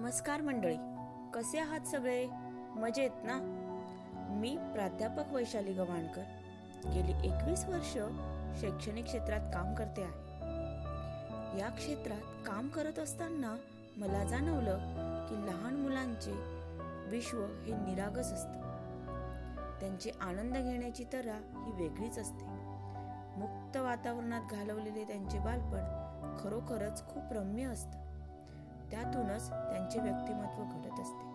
[0.00, 0.76] नमस्कार मंडळी.
[1.34, 2.26] कसे आहात सगळे?
[2.76, 3.38] मजेत ना?
[4.30, 6.22] मी प्राध्यापक वैशाली गव्हाणकर.
[6.90, 7.92] गेली एकवीस वर्ष
[8.60, 10.12] शैक्षणिक क्षेत्रात काम करते आहे.
[11.58, 13.56] या क्षेत्रात काम करत असताना
[13.96, 14.78] मला जाणवलं
[15.28, 16.32] की लहान मुलांचे
[17.08, 18.60] विश्व हे निरागस असतं.
[19.80, 22.44] त्यांचे आनंद घेण्याची तरा ही वेगळीच असते.
[23.36, 26.10] मुक्त वातावरणात घालवलेले त्यांचे बालपण
[26.40, 27.99] खरोखरच खूप रम्य असतं.
[28.90, 31.28] त्यातूनच त्यांचे व्यक्तिमत्व घडत असते.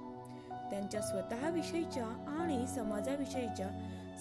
[0.70, 2.06] त्यांच्या स्वतःविषयीच्या
[2.40, 3.68] आणि समाजाविषयीच्या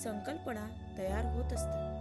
[0.02, 0.66] संकल्पना
[0.98, 1.94] तयार होत असतात.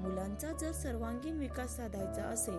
[0.00, 2.58] मुलांचा जर सर्वांगीण विकास साधायचा असेल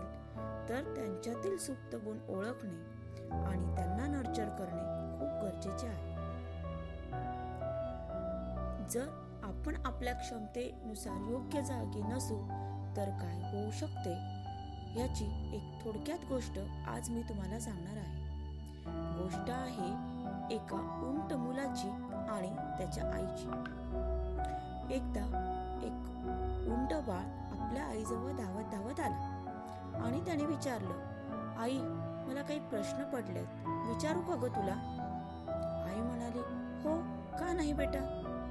[0.69, 2.99] तर त्यांच्यातील सुप्त गुण ओळखणे
[3.45, 4.83] आणि त्यांना नर्चर करणे
[5.19, 6.09] खूप गरजेचे आहे.
[8.89, 9.07] जर
[9.43, 12.37] आपण आपल्या क्षमतेनुसार योग्य जागी नसू
[12.97, 14.38] तर काय होऊ शकते?
[14.97, 18.17] याची एक थोडक्यात गोष्ट आज मी तुम्हाला सांगणार आहे.
[19.17, 19.89] गोष्ट आहे
[20.55, 21.89] एका उंट मुलाची
[22.31, 23.47] आणि त्याच्या आईची.
[24.95, 25.23] एकदा
[25.83, 27.25] एक उंट बाळ
[27.59, 34.35] आपल्या आईजवळ धावत धावत आला आणि त्याने विचारलं आई मला काही प्रश्न पडलेत विचारू का
[34.35, 34.73] ग तुला?
[35.89, 36.39] आई म्हणाली
[36.83, 36.95] हो
[37.39, 37.99] का नाही बेटा?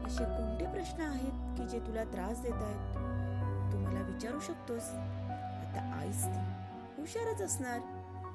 [0.06, 3.72] असे कोणते प्रश्न आहेत की जे तुला त्रास देत आहेत?
[3.72, 4.90] तू मला विचारू शकतोस?
[5.78, 6.40] आता आईच ती.
[6.98, 7.78] हुशारच असणार.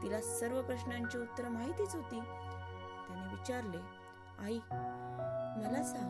[0.03, 2.19] तिला सर्व प्रश्नांची उत्तर माहितीच होती.
[2.19, 3.77] त्याने विचारले
[4.39, 4.59] आई
[5.58, 6.09] मला सांग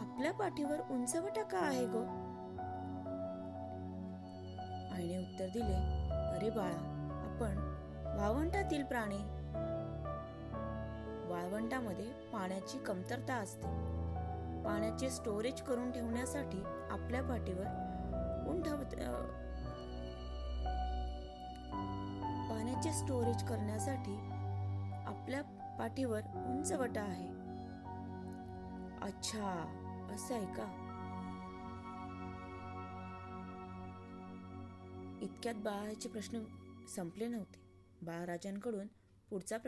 [0.00, 1.96] आपल्या पाठीवर उंचवटा का आहे ग?
[4.94, 5.74] आईने उत्तर दिले
[6.36, 6.80] अरे बाळा
[7.24, 7.58] आपण
[8.18, 9.18] वाळवंटातील प्राणी.
[11.32, 13.66] वाळवंटामध्ये पाण्याची कमतरता असते.
[14.64, 17.64] पाण्याचे स्टोरेज करून ठेवण्यासाठी आपल्या पाठीवर
[18.48, 18.68] उंठ
[22.82, 24.14] पाण्याचे स्टोरेज करण्यासाठी
[25.06, 25.42] आपल्या
[25.78, 27.28] पाठीवर उंच वटा आहे.
[29.02, 29.50] अच्छा
[30.14, 30.64] असं आहे का?
[35.22, 36.38] इतक्यात बाळाचे प्रश्न
[36.96, 37.60] संपले नव्हते.
[38.02, 38.86] बाळराजांकडून
[39.30, 39.60] पुढचा प्रश्न